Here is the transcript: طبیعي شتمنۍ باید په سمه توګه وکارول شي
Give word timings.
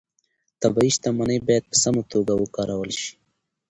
طبیعي 0.61 0.89
شتمنۍ 0.95 1.37
باید 1.47 1.63
په 1.71 1.75
سمه 1.83 2.03
توګه 2.11 2.33
وکارول 2.37 2.91
شي 2.99 3.11